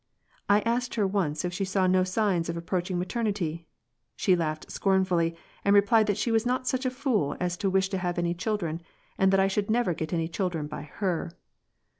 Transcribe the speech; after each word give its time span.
I 0.49 0.61
asked 0.61 0.95
her 0.95 1.05
once 1.05 1.45
if 1.45 1.53
she 1.53 1.63
saw 1.63 1.85
no 1.85 2.03
signs 2.03 2.49
of 2.49 2.57
approaching 2.57 2.97
maternity. 2.97 3.67
She 4.15 4.35
laughed 4.35 4.71
scornfully, 4.71 5.35
and 5.63 5.75
replied 5.75 6.07
that 6.07 6.17
she 6.17 6.31
was 6.31 6.43
not 6.43 6.67
such 6.67 6.87
a 6.87 6.89
fool 6.89 7.37
as 7.39 7.55
to 7.57 7.69
wish 7.69 7.89
to 7.89 7.99
have 7.99 8.17
any 8.17 8.33
children, 8.33 8.81
and 9.19 9.31
that 9.31 9.37
T 9.43 9.47
should 9.49 9.69
never 9.69 9.93
get 9.93 10.11
any 10.11 10.27
children 10.27 10.65
by 10.65 10.81
her." 10.95 11.29